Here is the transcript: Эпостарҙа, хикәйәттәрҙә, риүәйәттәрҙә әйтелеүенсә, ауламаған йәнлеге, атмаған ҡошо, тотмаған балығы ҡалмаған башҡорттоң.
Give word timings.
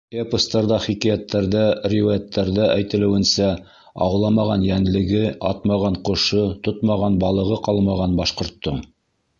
Эпостарҙа, 0.19 0.77
хикәйәттәрҙә, 0.85 1.65
риүәйәттәрҙә 1.93 2.65
әйтелеүенсә, 2.77 3.51
ауламаған 4.07 4.67
йәнлеге, 4.71 5.23
атмаған 5.53 6.01
ҡошо, 6.11 6.45
тотмаған 6.69 7.23
балығы 7.27 7.63
ҡалмаған 7.69 8.21
башҡорттоң. 8.25 8.85